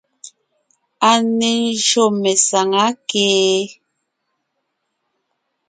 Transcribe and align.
A 1.09 1.11
ne 1.37 1.49
ńjÿô 1.73 2.05
mesàŋá 2.21 2.85
kee? 3.09 3.61